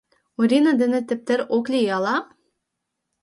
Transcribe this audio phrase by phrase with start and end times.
[0.41, 2.17] Орина дене тептер ок лий ала...